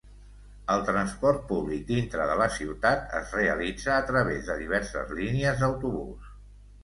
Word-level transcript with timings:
El 0.75 0.79
transport 0.85 1.43
públic 1.49 1.83
dintre 1.89 2.23
de 2.31 2.37
la 2.39 2.47
ciutat 2.55 3.13
es 3.19 3.35
realitza 3.39 3.93
a 3.97 4.07
través 4.09 4.49
de 4.49 4.55
diverses 4.65 5.13
línies 5.21 5.61
d'autobús. 5.63 6.35